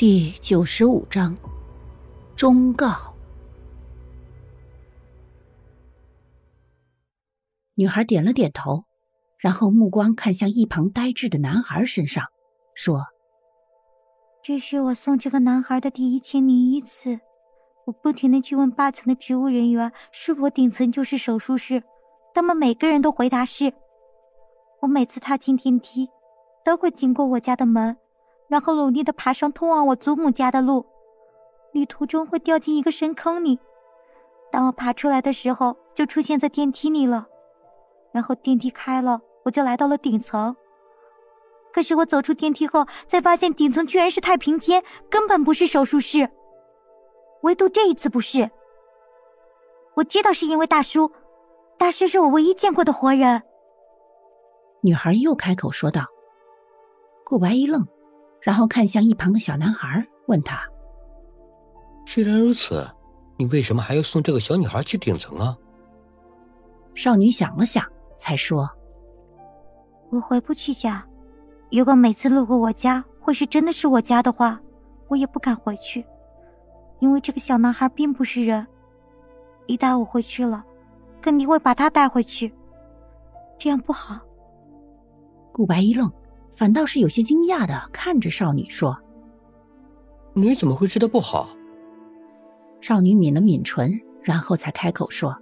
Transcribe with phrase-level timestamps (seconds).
[0.00, 1.36] 第九十五章
[2.34, 3.14] 忠告。
[7.74, 8.84] 女孩点了点头，
[9.36, 12.24] 然后目光看向一旁呆滞的男孩身上，
[12.74, 13.04] 说
[14.42, 17.20] ：“这是我送这个男孩的第一千零一次。
[17.84, 21.82] 我不停的去问八层的植物人员是否顶层就是手术室，
[22.32, 23.70] 他们每个人都回答是。
[24.80, 26.08] 我每次踏进电梯，
[26.64, 27.98] 都会经过我家的门。”
[28.50, 30.84] 然后努力的爬上通往我祖母家的路，
[31.72, 33.60] 旅途中会掉进一个深坑里。
[34.50, 37.28] 当我爬出来的时候，就出现在电梯里了。
[38.10, 40.56] 然后电梯开了，我就来到了顶层。
[41.72, 46.28] 可是我走出电梯后，才发现顶层居然是太平间，根本不是手术室。
[47.42, 48.50] 唯独这一次不是。
[49.94, 51.08] 我知道是因为大叔，
[51.78, 53.40] 大叔是我唯一见过的活人。
[54.80, 56.04] 女孩又开口说道。
[57.24, 57.86] 顾白一愣。
[58.40, 60.60] 然后看向一旁的小男孩，问他
[62.06, 62.86] ：“既然如此，
[63.36, 65.56] 你为什么还要送这个小女孩去顶层啊？”
[66.94, 67.84] 少女想了想，
[68.16, 68.68] 才说
[70.10, 71.04] ：“我回不去家。
[71.70, 74.60] 如果每次路过我家或是真的是我家的话，
[75.06, 76.04] 我也不敢回去，
[76.98, 78.66] 因为这个小男孩并不是人。
[79.66, 80.64] 一旦我回去了，
[81.22, 82.52] 肯定会把他带回去，
[83.58, 84.18] 这样不好。”
[85.52, 86.10] 顾白一愣。
[86.54, 88.96] 反倒是有些惊讶的看着少女说
[90.34, 91.48] ：“你怎么会知道不好？”
[92.80, 95.36] 少女抿了抿唇，然后才开口说：“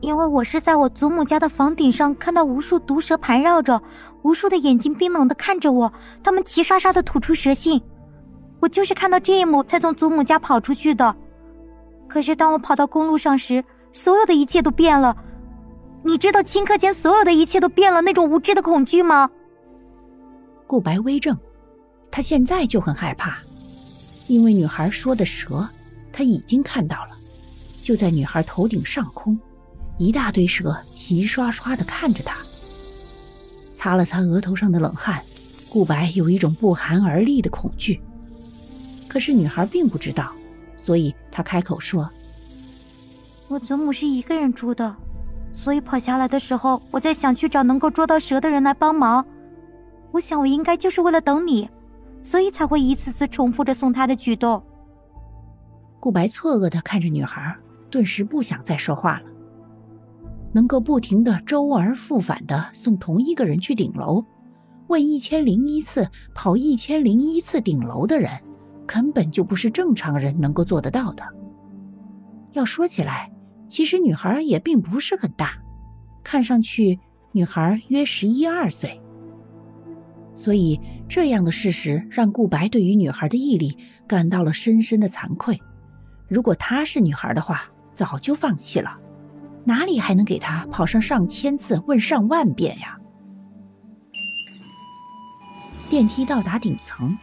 [0.00, 3.82] 因为我是在我祖母家的房顶上看到无数毒蛇盘绕着，
[4.22, 7.80] 无数的眼睛冰冷的看着我，他们齐刷刷的吐出蛇信。
[8.60, 11.14] 我就是看到这一幕才从祖母家跑出去的。
[12.08, 15.14] 可是当我跑到公路上时，所有的一切都变了。
[16.02, 19.30] 你知道顷刻间所有的一切都变了那种无知的恐惧吗？”
[20.74, 21.38] 顾白微怔，
[22.10, 23.38] 他现在就很害怕，
[24.26, 25.64] 因为女孩说的蛇，
[26.12, 27.10] 他已经看到了，
[27.80, 29.38] 就在女孩头顶上空，
[29.98, 32.38] 一大堆蛇齐刷刷的看着他。
[33.76, 35.16] 擦了擦额头上的冷汗，
[35.72, 38.02] 顾白有一种不寒而栗的恐惧。
[39.08, 40.28] 可是女孩并不知道，
[40.76, 42.04] 所以她开口说
[43.48, 44.96] ：“我祖母是一个人住的，
[45.52, 49.24] 所以跑下来的时候，我在想去找能够捉到蛇的人来帮忙。”
[50.14, 51.68] 我想，我应该就是为了等你，
[52.22, 54.62] 所以才会一次次重复着送他的举动。
[55.98, 57.52] 顾白错愕的看着女孩，
[57.90, 59.24] 顿时不想再说话了。
[60.52, 64.24] 能够不停的周而复返的送同一个人去顶楼，
[64.86, 68.30] 问一千零一次，跑一千零一次顶楼的人，
[68.86, 71.24] 根本就不是正常人能够做得到的。
[72.52, 73.28] 要说起来，
[73.68, 75.60] 其实女孩也并不是很大，
[76.22, 77.00] 看上去
[77.32, 79.00] 女孩约十一二岁。
[80.36, 85.60] 所以，这样的事实让顾白对于女孩的毅力感到了深深的惭愧。
[86.28, 87.62] 如果她是女孩的话，
[87.92, 88.90] 早就放弃了，
[89.64, 92.98] 哪里还能给她跑上上千次、问上万遍呀？
[95.88, 97.16] 电梯到达顶层，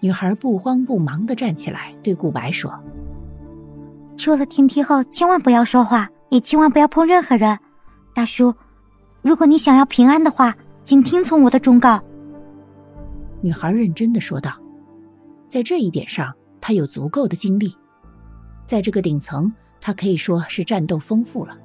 [0.00, 2.72] 女孩不慌不忙的站起来，对顾白说
[4.16, 7.58] ：“出了电梯后，千万不要说话，也千万不要碰任何人。
[8.14, 8.54] 大叔，
[9.20, 12.02] 如果你想要平安的话，请听从我的忠告。”
[13.42, 14.52] 女孩认真的说道
[15.48, 17.74] ：“在这一点上，她有足够的经历，
[18.64, 21.56] 在这个顶层，她可以说是战斗丰富了。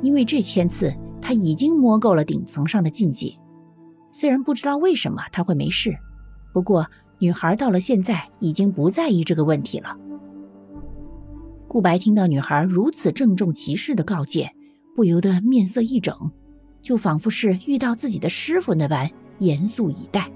[0.00, 3.38] 因为这千次，她已经摸够了顶层上的禁忌。
[4.12, 5.94] 虽然不知道为什么她会没事，
[6.52, 6.86] 不过
[7.18, 9.96] 女孩到了现在已经不在意这个问题了。”
[11.68, 14.50] 顾白听到女孩如此郑重其事的告诫，
[14.96, 16.16] 不由得面色一整，
[16.80, 20.32] 就仿佛是遇到自己的师傅那般严肃以待。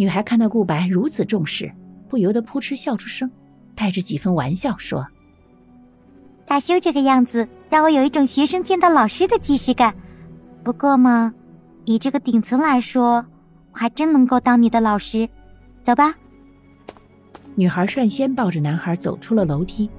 [0.00, 1.70] 女孩看到顾白如此重视，
[2.08, 3.30] 不由得扑哧笑出声，
[3.74, 5.06] 带着几分玩笑说
[6.48, 9.94] ：“大修这个样子，让我有一种学生见到老师的既视感。
[10.64, 11.34] 不过嘛，
[11.84, 13.26] 以这个顶层来说，
[13.72, 15.28] 我还真能够当你的老师。
[15.82, 16.14] 走吧。”
[17.54, 19.90] 女孩率先抱着男孩走出了楼梯。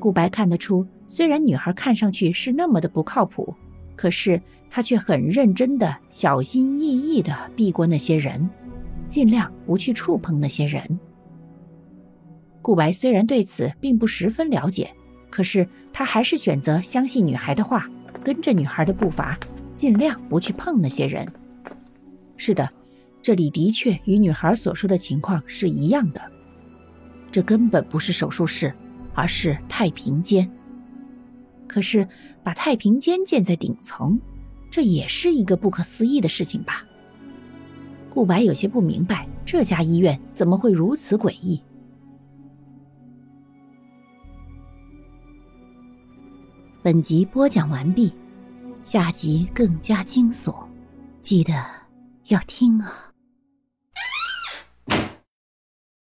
[0.00, 3.54] 顾白看得出，虽然女孩看上去是那么的不靠谱，
[3.94, 8.50] 可是她却很认真的、小心翼翼的避过那些人。
[9.08, 10.98] 尽量不去触碰那些人。
[12.62, 14.90] 顾白虽然对此并不十分了解，
[15.30, 17.88] 可是他还是选择相信女孩的话，
[18.22, 19.38] 跟着女孩的步伐，
[19.74, 21.30] 尽量不去碰那些人。
[22.36, 22.68] 是的，
[23.20, 26.22] 这里的确与女孩所说的情况是一样的，
[27.30, 28.72] 这根本不是手术室，
[29.12, 30.50] 而是太平间。
[31.66, 32.06] 可是
[32.42, 34.18] 把太平间建在顶层，
[34.70, 36.84] 这也是一个不可思议的事情吧？
[38.14, 41.60] 顾白有些不明白，这家医院怎么会如此诡异。
[46.80, 48.12] 本集播讲完毕，
[48.84, 50.54] 下集更加惊悚，
[51.20, 51.52] 记得
[52.28, 53.03] 要听啊！